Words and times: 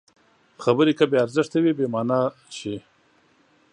خبرې 0.63 0.93
که 0.97 1.05
بې 1.09 1.17
ارزښته 1.25 1.57
وي، 1.61 1.73
بېمانا 1.77 2.19
شي. 2.57 2.75